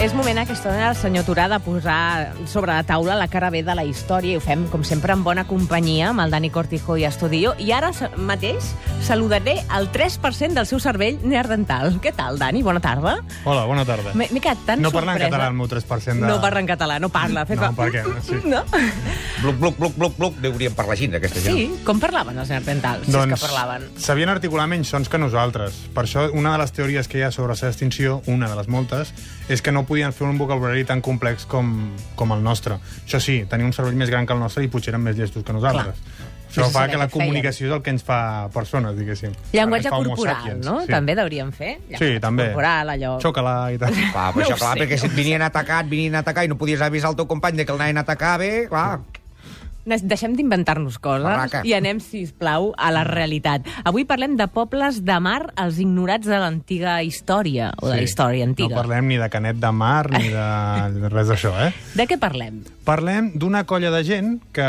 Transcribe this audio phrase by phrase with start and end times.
[0.00, 3.60] És moment a aquesta hora, senyor Turà, de posar sobre la taula la cara bé
[3.62, 6.96] de la història i ho fem, com sempre, en bona companyia amb el Dani Cortijo
[6.96, 7.52] i Estudio.
[7.60, 8.70] I ara mateix
[9.04, 11.98] saludaré el 3% del seu cervell neardental.
[12.00, 12.62] Què tal, Dani?
[12.64, 13.18] Bona tarda.
[13.44, 14.14] Hola, bona tarda.
[14.16, 15.34] M'he quedat tan No parla en sorpresa.
[15.34, 16.30] català el meu 3% de...
[16.32, 17.44] No parla en català, no parla.
[17.44, 18.06] Fet No, per què?
[18.30, 18.40] Sí.
[18.48, 18.64] No?
[19.42, 21.56] Bluc, bluc, bluc, bluc, bluc, deuríem parlar així d'aquesta gent.
[21.60, 23.86] Sí, com parlaven els neardentals, si doncs, és que parlaven?
[24.00, 25.76] sabien articular menys sons que nosaltres.
[25.92, 28.56] Per això, una de les teories que hi ha sobre la seva extinció, una de
[28.56, 29.12] les moltes,
[29.50, 31.68] és que no podien fer un vocabulari tan complex com,
[32.16, 32.78] com el nostre.
[33.04, 35.44] Això sí, tenien un cervell més gran que el nostre i potser eren més llestos
[35.44, 35.98] que nosaltres.
[36.50, 39.34] Això Sense fa que la comunicació és el que ens fa persones, diguéssim.
[39.52, 40.80] Llenguatge corporal, no?
[40.82, 40.90] Sí.
[40.90, 41.76] També hauríem fer.
[41.84, 42.46] Sí, Llenguatge també.
[42.48, 43.12] Corporal, allò...
[43.22, 43.94] Xoca-la i tal.
[43.94, 44.82] Clar, però No això, clar, sé.
[44.82, 47.60] perquè si et venien atacat, venien a atacar i no podies avisar el teu company
[47.60, 48.98] de que el anaven a atacar bé, clar...
[49.84, 51.62] Deixem d'inventar-nos coses Barraca.
[51.64, 53.64] i anem, si plau, a la realitat.
[53.88, 58.44] Avui parlem de pobles de mar, els ignorats de l'antiga història, o de la història
[58.44, 58.74] antiga.
[58.74, 61.72] No parlem ni de Canet de Mar ni de res d'això, eh?
[61.96, 62.60] De què parlem?
[62.84, 64.68] Parlem d'una colla de gent que,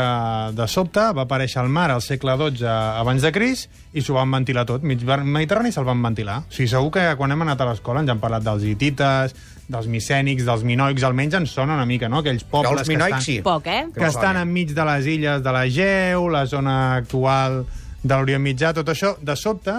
[0.56, 4.30] de sobte, va aparèixer al mar al segle XII abans de Cris i s'ho van
[4.32, 4.82] ventilar tot.
[4.82, 6.42] Mig Mediterrani se'l van ventilar.
[6.48, 9.36] O sigui, segur que quan hem anat a l'escola ens han parlat dels hitites,
[9.72, 12.20] dels micènics, dels minoics, almenys ens sona una mica, no?
[12.22, 13.36] Aquells pobles els minoics, que estan, sí.
[13.46, 13.86] Poc, eh?
[13.94, 17.62] que estan enmig de les illes de l'Egeu, la zona actual
[18.02, 19.78] de l'Orient Mitjà, tot això, de sobte,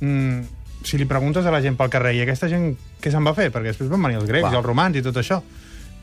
[0.00, 0.56] mm,
[0.86, 2.70] si li preguntes a la gent pel carrer, i aquesta gent
[3.02, 3.50] què se'n va fer?
[3.54, 5.40] Perquè després van venir els grecs i els romans i tot això.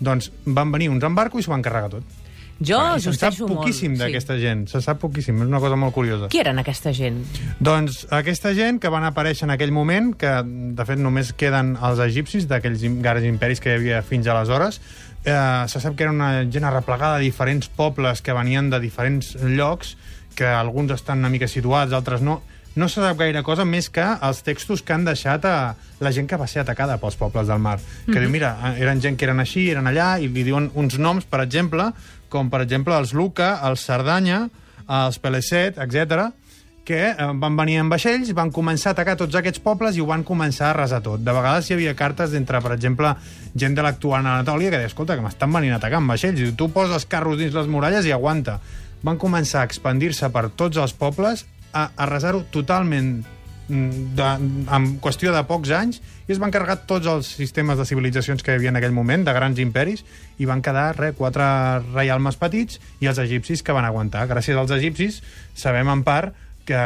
[0.03, 2.22] Doncs van venir uns en barco i s'ho van carregar tot.
[2.63, 3.57] Jo I se'n sap molt.
[3.57, 6.29] poquíssim d'aquesta gent, se sap poquíssim, és una cosa molt curiosa.
[6.31, 7.21] Qui eren aquesta gent?
[7.59, 11.99] Doncs aquesta gent que van aparèixer en aquell moment, que de fet només queden els
[12.05, 14.79] egipcis d'aquells grans imperis que hi havia fins aleshores,
[15.25, 19.35] eh, se sap que era una gent arreplegada de diferents pobles que venien de diferents
[19.41, 19.97] llocs,
[20.35, 22.41] que alguns estan una mica situats, altres no.
[22.75, 26.25] No se sap gaire cosa més que els textos que han deixat a la gent
[26.25, 27.77] que va ser atacada pels pobles del mar.
[28.07, 30.97] Que diu, mira, eh, eren gent que eren així, eren allà, i li diuen uns
[30.97, 31.91] noms, per exemple,
[32.33, 34.47] com per exemple els Luca, els Cerdanya,
[34.89, 36.33] els Pelesset, etc
[36.83, 40.07] que eh, van venir en vaixells, van començar a atacar tots aquests pobles i ho
[40.09, 41.21] van començar a arrasar tot.
[41.23, 43.13] De vegades hi havia cartes d'entre, per exemple,
[43.55, 46.41] gent de l'actual Anatòlia que deia, escolta, que m'estan venint a atacar amb vaixells.
[46.43, 48.59] I tu poses carros dins les muralles i aguanta.
[49.03, 53.23] Van començar a expandir-se per tots els pobles, a arrasar-ho totalment
[54.15, 54.27] de,
[54.77, 58.53] en qüestió de pocs anys i es van carregar tots els sistemes de civilitzacions que
[58.53, 60.05] hi havia en aquell moment, de grans imperis,
[60.39, 61.43] i van quedar re, quatre
[61.93, 64.27] reialmes petits i els egipcis que van aguantar.
[64.31, 65.21] Gràcies als egipcis
[65.55, 66.33] sabem en part
[66.63, 66.79] que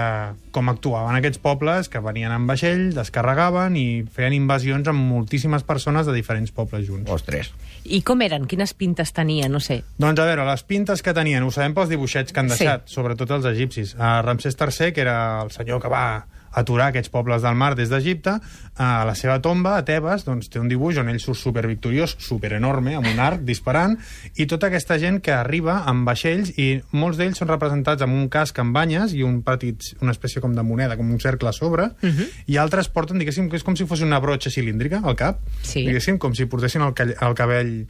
[0.49, 6.07] com actuaven aquests pobles, que venien en vaixell, descarregaven i feien invasions amb moltíssimes persones
[6.09, 7.11] de diferents pobles junts.
[7.13, 7.51] Ostres.
[7.85, 8.47] I com eren?
[8.49, 9.53] Quines pintes tenien?
[9.53, 9.83] No sé.
[10.01, 12.57] Doncs a veure, les pintes que tenien, ho sabem pels dibuixets que han Sí.
[12.57, 13.93] deixat, sobretot els egipcis.
[13.93, 17.89] Uh, Ramsès III, que era el senyor que va aturar aquests pobles del mar des
[17.89, 18.37] d'Egipte,
[18.77, 22.95] a la seva tomba, a Tebes, doncs, té un dibuix on ell surt supervictoriós, superenorme,
[22.95, 23.97] amb un arc disparant,
[24.35, 28.27] i tota aquesta gent que arriba amb vaixells, i molts d'ells són representats amb un
[28.29, 31.53] casc amb banyes i un petit, una espècie com de moneda, com un cercle a
[31.53, 32.27] sobre, uh -huh.
[32.45, 35.85] i altres porten, diguéssim, que és com si fos una brotxa cilíndrica al cap, Sí.
[35.85, 37.87] diguéssim, com si portessin el, el cabell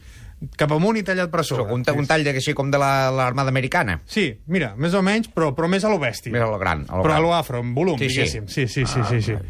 [0.56, 1.64] cap amunt i tallat per sobre.
[1.72, 4.00] Un, un tall de, així com de la- l'Armada Americana.
[4.06, 6.32] Sí, mira, més o menys, però, però més a lo bèstia.
[6.32, 7.24] Més a lo gran, a lo però gran.
[7.24, 8.14] a lo afro, en volum, Sí, sí.
[8.16, 8.46] diguéssim.
[8.48, 9.32] Sí, sí, sí, Ah, sí, sí.
[9.34, 9.48] vale.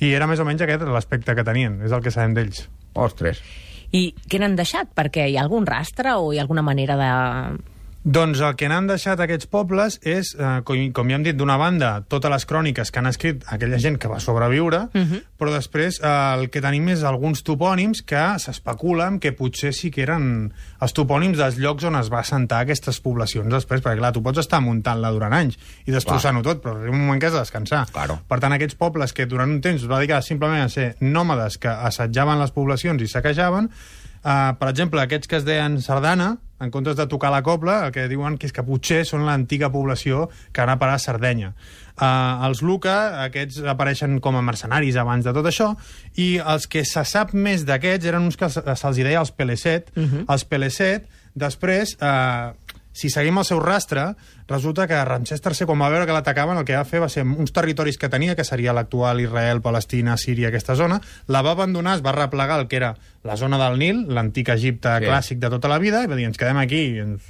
[0.00, 2.68] I era més o menys aquest l'aspecte que tenien, és el que sabem d'ells.
[2.94, 3.42] Ostres.
[3.92, 4.88] I què n'han deixat?
[4.96, 7.58] Perquè hi ha algun rastre o hi ha alguna manera de...
[8.00, 11.58] Doncs el que n'han deixat aquests pobles és, eh, com, com ja hem dit, d'una
[11.60, 15.20] banda, totes les cròniques que han escrit aquella gent que va sobreviure, uh -huh.
[15.36, 16.08] però després eh,
[16.38, 21.36] el que tenim és alguns topònims que s'especulen que potser sí que eren els topònims
[21.36, 25.10] dels llocs on es va assentar aquestes poblacions després, perquè clar, tu pots estar muntant-la
[25.10, 27.86] durant anys i destrossant-ho tot, però arriba un moment que has de descansar.
[27.92, 28.20] Claro.
[28.26, 31.58] Per tant, aquests pobles que durant un temps es va dedicar simplement a ser nòmades
[31.58, 33.68] que assetjaven les poblacions i saquejaven,
[34.20, 37.92] Uh, per exemple, aquests que es deien Sardana, en comptes de tocar la copla, el
[37.92, 41.54] que diuen que és que potser són l'antiga població que van a parar a Sardenya.
[42.00, 45.74] Uh, els Luca, aquests apareixen com a mercenaris abans de tot això,
[46.16, 49.90] i els que se sap més d'aquests eren uns que se- se'ls deia els Pelesset.
[49.96, 50.24] Uh -huh.
[50.28, 52.52] Els Pelesset, després, uh,
[52.92, 54.14] si seguim el seu rastre,
[54.48, 57.22] resulta que Ramsès III, quan va veure que l'atacaven, el que va fer va ser
[57.22, 61.96] uns territoris que tenia, que seria l'actual Israel, Palestina, Síria, aquesta zona, la va abandonar,
[61.96, 65.06] es va replegar el que era la zona del Nil, l'antic Egipte Sí.
[65.06, 67.22] clàssic de tota la vida, i va dir, ens quedem aquí, ens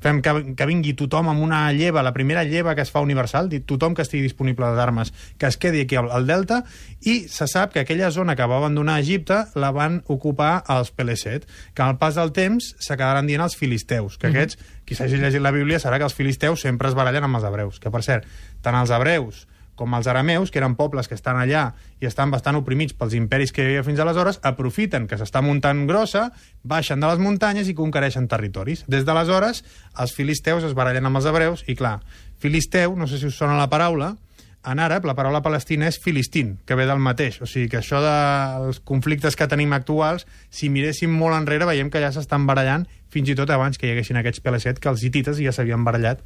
[0.00, 3.50] fem que, que vingui tothom amb una lleva, la primera lleva que es fa universal,
[3.68, 6.62] tothom que estigui disponible d'armes, que es quedi aquí al, al Delta,
[7.04, 11.46] i se sap que aquella zona que va abandonar Egipte la van ocupar els Pelesset,
[11.74, 14.58] que el pas del temps s'acabaran dient els filisteus, que aquests,
[14.88, 17.80] qui s'hagi llegit la Bíblia, serà que els filisteus sempre es barallen amb els hebreus,
[17.80, 18.28] que per cert,
[18.64, 19.46] tant els hebreus
[19.80, 23.54] com els arameus, que eren pobles que estan allà i estan bastant oprimits pels imperis
[23.56, 26.28] que hi havia fins aleshores, aprofiten que s'està muntant grossa,
[26.62, 28.84] baixen de les muntanyes i conquereixen territoris.
[28.92, 29.64] Des d'aleshores,
[30.04, 31.98] els filisteus es barallen amb els hebreus i, clar,
[32.40, 34.14] filisteu, no sé si us sona la paraula,
[34.66, 37.40] en àrab la paraula palestina és filistín, que ve del mateix.
[37.40, 42.02] O sigui que això dels conflictes que tenim actuals, si miréssim molt enrere, veiem que
[42.02, 45.40] ja s'estan barallant fins i tot abans que hi haguessin aquests PL7, que els hitites
[45.40, 46.20] ja s'havien barallat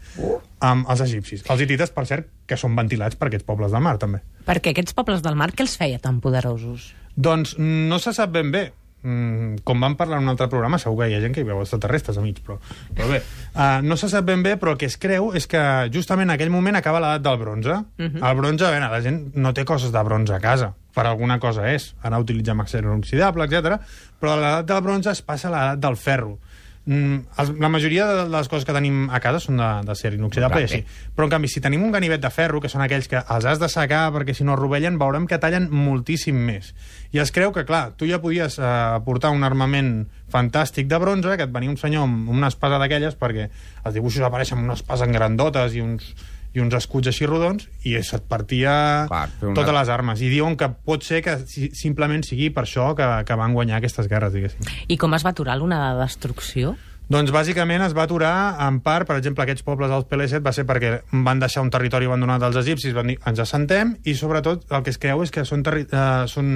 [0.60, 1.46] amb els egipcis.
[1.48, 4.20] Els hitites, per cert, que són ventilats per aquests pobles del mar, també.
[4.44, 6.92] Perquè aquests pobles del mar, què els feia tan poderosos?
[7.14, 8.66] Doncs no se sap ben bé.
[9.04, 11.44] Mm, com vam parlar en un altre programa, segur que hi ha gent que hi
[11.44, 12.54] veu extraterrestres amics, però,
[12.96, 13.18] però bé,
[13.52, 15.60] uh, no se sap ben bé, però el que es creu és que
[15.92, 17.76] justament en aquell moment acaba l'edat del bronze.
[18.00, 18.24] Uh -huh.
[18.30, 21.68] El bronze, bé, la gent no té coses de bronze a casa, per alguna cosa
[21.68, 21.94] és.
[22.00, 23.78] Ara utilitzem acer inoxidable, etc.
[24.18, 26.38] però l'edat del bronze es passa a l'edat del ferro.
[26.86, 27.20] Mm,
[27.60, 30.66] la majoria de les coses que tenim a casa són de, de ser inoxidable i
[30.69, 30.82] així.
[31.16, 33.62] Però, en canvi, si tenim un ganivet de ferro, que són aquells que els has
[33.62, 36.75] de secar perquè si no rovellen, veurem que tallen moltíssim més.
[37.16, 38.69] I es creu que, clar, tu ja podies eh,
[39.06, 39.94] portar un armament
[40.32, 44.28] fantàstic de bronze, que et venia un senyor amb una espasa d'aquelles, perquè els dibuixos
[44.28, 46.12] apareixen amb unes espases grandotes i uns,
[46.54, 50.20] i uns escuts així rodons, i se't partia Clar, una- totes les armes.
[50.22, 53.80] I diuen que pot ser que si, simplement sigui per això que, que van guanyar
[53.82, 54.62] aquestes guerres, diguéssim.
[54.88, 56.76] I com es va aturar l'onada de destrucció?
[57.04, 60.64] Doncs bàsicament es va aturar en part, per exemple, aquests pobles als PL7 va ser
[60.64, 60.94] perquè
[61.26, 64.94] van deixar un territori abandonat als egipcis, van dir ens assentem, i sobretot el que
[64.94, 66.48] es creu és que són, eh, són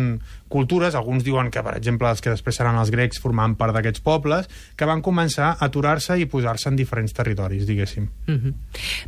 [0.48, 4.00] cultures, alguns diuen que, per exemple, els que després seran els grecs formaven part d'aquests
[4.00, 8.08] pobles, que van començar a aturar-se i posar-se en diferents territoris, diguéssim.
[8.26, 8.54] Uh -huh.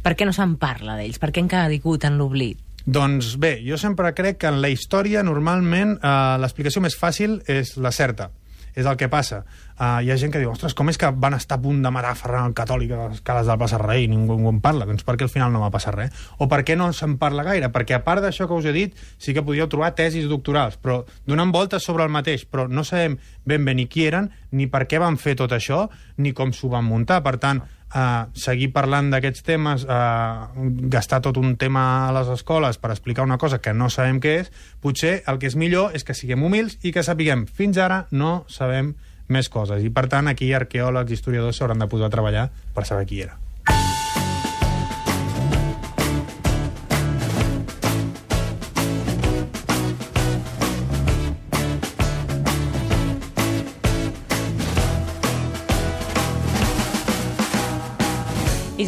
[0.02, 1.19] Per què no se'n parla d'ells?
[1.19, 2.58] Per què han caigut en l'oblit?
[2.84, 7.76] Doncs bé, jo sempre crec que en la història normalment eh, l'explicació més fàcil és
[7.76, 8.31] la certa.
[8.75, 9.43] És el que passa.
[9.81, 11.90] Uh, hi ha gent que diu, ostres, com és que van estar a punt de
[11.94, 14.87] matar Ferran el Catòlic a les cales del Plaça Rei i ningú, ningú en parla?
[14.88, 16.12] Doncs perquè al final no va passar res.
[16.38, 17.70] O per què no se'n parla gaire?
[17.72, 21.00] Perquè a part d'això que us he dit, sí que podíeu trobar tesis doctorals, però
[21.26, 24.84] donant voltes sobre el mateix, però no sabem ben bé ni qui eren, ni per
[24.87, 25.87] què van fer tot això,
[26.19, 27.22] ni com s'ho van muntar.
[27.25, 27.62] Per tant,
[27.94, 30.48] uh, seguir parlant d'aquests temes, uh,
[30.92, 34.38] gastar tot un tema a les escoles per explicar una cosa que no sabem què
[34.44, 34.50] és,
[34.81, 38.44] potser el que és millor és que siguem humils i que sapiguem, fins ara no
[38.48, 38.94] sabem
[39.31, 39.84] més coses.
[39.84, 43.22] I per tant, aquí arqueòlegs i historiadors s'hauran de posar a treballar per saber qui
[43.22, 43.38] era.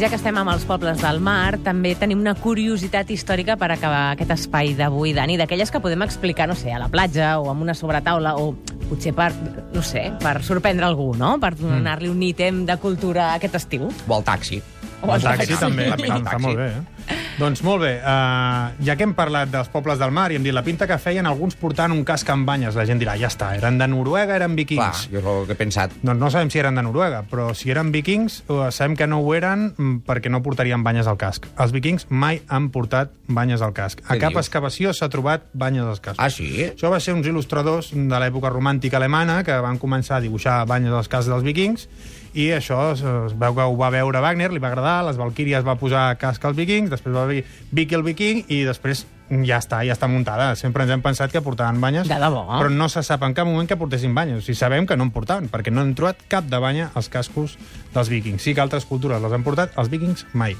[0.03, 4.01] Ja que estem amb els pobles del mar, també tenim una curiositat històrica per acabar
[4.11, 7.63] aquest espai d'avui, Dani, d'aquelles que podem explicar, no sé, a la platja o amb
[7.63, 8.49] una sobretaula o
[8.89, 9.31] potser per,
[9.71, 11.37] no sé, per sorprendre algú, no?
[11.39, 13.87] Per donar-li un ítem de cultura aquest estiu.
[14.09, 14.59] O el taxi.
[15.03, 15.59] O el taxi taxi.
[15.59, 16.41] també, També, em el taxi.
[16.45, 17.19] molt bé, eh?
[17.33, 20.53] Doncs molt bé, uh, ja que hem parlat dels pobles del mar i hem dit
[20.53, 23.49] la pinta que feien alguns portant un casc amb banyes, la gent dirà, ja està,
[23.57, 25.01] eren de Noruega, eren Clar, vikings.
[25.11, 25.95] jo és el que he pensat.
[26.03, 29.19] Doncs no sabem si eren de Noruega, però si eren vikings, eh, sabem que no
[29.25, 31.49] ho eren mm, perquè no portarien banyes al casc.
[31.57, 34.05] Els vikings mai han portat banyes al casc.
[34.07, 34.45] A cap dius?
[34.45, 36.21] excavació s'ha trobat banyes als cascs.
[36.21, 36.69] Ah, sí?
[36.69, 40.93] Això va ser uns il·lustradors de l'època romàntica alemana que van començar a dibuixar banyes
[40.93, 41.89] als cascs dels vikings
[42.33, 45.65] i això es, es veu que ho va veure Wagner, li va agradar, les Valkyries
[45.65, 49.05] va posar casc als vikings, després va dir Vicky el viking i després
[49.45, 50.51] ja està, ja està muntada.
[50.59, 52.43] Sempre ens hem pensat que portaven banyes, De debò?
[52.57, 54.41] però no se sap en cap moment que portessin banyes.
[54.41, 57.09] O sigui, sabem que no en portaven, perquè no hem trobat cap de banya als
[57.09, 57.55] cascos
[57.93, 58.41] dels vikings.
[58.43, 60.57] Sí que altres cultures les han portat, els vikings mai.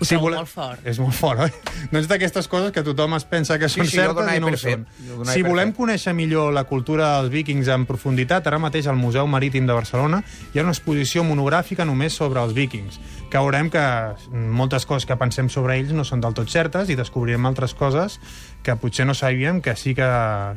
[0.00, 0.80] Ho trobo molt fort.
[0.86, 1.52] És molt fort, oi?
[1.92, 4.40] No és d'aquestes coses que tothom es pensa que Sí, són sí, jo certes i
[4.42, 4.86] no ho són.
[5.30, 5.76] Si volem fet.
[5.78, 10.22] conèixer millor la cultura dels vikings en profunditat, ara mateix al Museu Marítim de Barcelona
[10.52, 12.98] hi ha una exposició monogràfica només sobre els vikings,
[13.30, 13.84] que veurem que
[14.34, 18.18] moltes coses que pensem sobre ells no són del tot certes i descobrirem altres coses
[18.62, 20.08] que potser no sabíem que sí que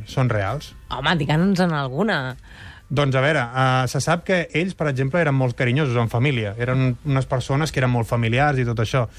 [0.07, 0.73] són reals.
[0.89, 2.37] Home, digue'ns en alguna.
[2.89, 6.53] Doncs a veure, uh, se sap que ells, per exemple, eren molt carinyosos en família.
[6.55, 9.09] Eren unes persones que eren molt familiars i tot això.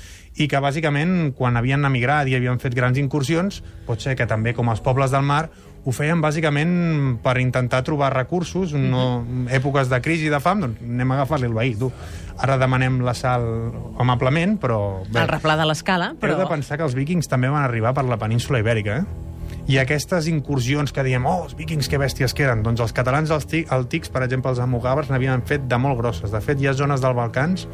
[0.41, 4.55] I que, bàsicament, quan havien emigrat i havien fet grans incursions, pot ser que també,
[4.57, 5.51] com els pobles del mar,
[5.85, 6.73] ho feien bàsicament
[7.25, 9.23] per intentar trobar recursos, no,
[9.53, 11.93] èpoques de crisi i de fam, doncs anem a agafar-li el veí, tu.
[12.41, 13.45] Ara demanem la sal
[14.01, 14.81] amablement, però...
[15.09, 16.37] Bé, El replà de l'escala, però...
[16.37, 19.28] Heu de pensar que els vikings també van arribar per la península ibèrica, eh?
[19.69, 23.29] I aquestes incursions que diem, oh, els vikings, que bèsties que eren, doncs els catalans
[23.35, 26.31] els ti- altics, per exemple, els almogàvers, n'havien fet de molt grosses.
[26.33, 27.67] De fet, hi ha zones del Balcans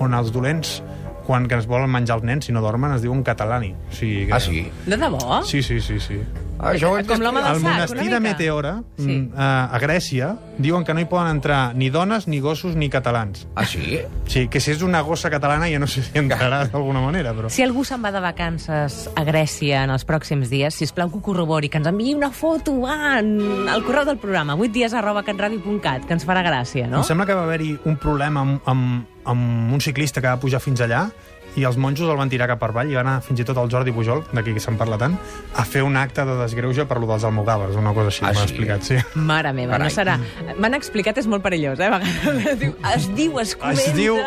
[0.00, 0.78] on els dolents,
[1.26, 3.74] quan que es volen menjar els nens, si no dormen, es diuen catalani.
[3.90, 4.32] O sigui que...
[4.32, 4.64] Ah, sí?
[4.86, 5.42] De debò?
[5.44, 6.18] Sí, sí, sí, sí.
[6.58, 8.32] Això ho hem Com l'home Al del sac, monestir una de mica.
[8.32, 9.08] Meteora, Sí.
[9.08, 12.88] mm, a, a Grècia, diuen que no hi poden entrar ni dones, ni gossos, ni
[12.88, 13.46] catalans.
[13.56, 13.98] Ah, sí?
[14.26, 17.50] Sí, que si és una gossa catalana ja no sé si entrarà d'alguna manera, però...
[17.50, 21.18] Si algú se'n va de vacances a Grècia en els pròxims dies, si plau que
[21.18, 24.94] ho corrobori, que ens enviï una foto va, en el correu del programa, 8 dies
[24.94, 27.02] arroba catradio.cat, que ens farà gràcia, no?
[27.02, 30.60] Em sembla que va haver-hi un problema amb, amb, amb un ciclista que va pujar
[30.62, 31.08] fins allà
[31.56, 33.56] i els monjos el van tirar cap per avall i va anar fins i tot
[33.62, 35.14] el Jordi Pujol, d'aquí que se'n parla tant,
[35.54, 38.40] a fer un acte de desgreuja per lo dels almogàvers, una cosa així, Ah, m'ha
[38.40, 38.48] sí?
[38.48, 38.96] explicat, sí.
[39.14, 39.86] Mare meva, Carai.
[39.86, 40.16] no serà...
[40.58, 41.86] M'han explicat, és molt perillós, eh?
[41.86, 42.58] a vegades.
[42.58, 43.92] Diu, es diu, es comenta...
[43.94, 44.18] diu.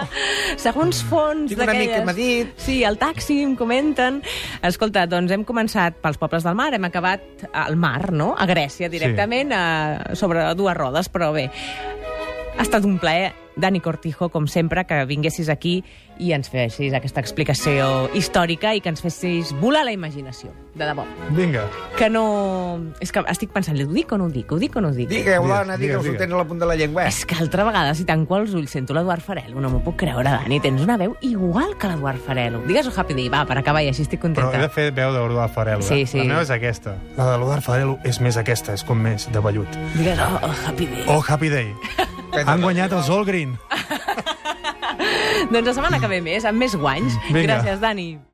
[0.57, 2.53] Segons fons d'aquelles- m'ha dit.
[2.63, 4.21] Sí, al taxi em comenten.
[4.63, 8.33] Escolta, doncs hem començat pels pobles del mar, hem acabat al mar, no?
[8.37, 11.49] A Grècia, directament, a, sobre dues rodes, però bé.
[12.57, 15.83] Ha estat un plaer, Dani Cortijo, com sempre, que vinguessis aquí
[16.17, 21.03] i ens fessis aquesta explicació històrica i que ens fessis volar la imaginació, de debò.
[21.37, 21.65] Vinga.
[21.97, 22.23] Que no...
[23.01, 24.49] És que estic pensant, ho dic o no ho dic?
[24.53, 25.09] Ho dic o no ho dic?
[25.09, 26.21] Digues, dona, digueu, digues, s'ho digues.
[26.23, 27.05] tens a la punta de la llengua.
[27.09, 29.61] És que altra vegada, si tanco els ulls, sento l'Eduard Farelo.
[29.61, 30.59] No m'ho puc creure, Dani.
[30.63, 32.61] Tens una veu igual que l'Eduard Farelo.
[32.65, 34.57] Digues-ho Happy Day, va, per acabar i així estic Però contenta.
[34.57, 35.85] he de fer veu d'Eduard Farelo.
[35.85, 36.21] Sí, sí.
[36.23, 36.97] La meva és aquesta.
[37.17, 39.81] La de l'Eduard Farelo és més aquesta, és com més de vellut.
[39.97, 41.05] Digues, oh, oh, Happy Day.
[41.07, 41.73] Oh, Happy Day.
[42.45, 43.57] Han guanyat els All Green.
[45.51, 47.15] Doncs la setmana que ve més, amb més guanys.
[47.29, 47.57] Vinga.
[47.57, 48.17] Gràcies, Dani.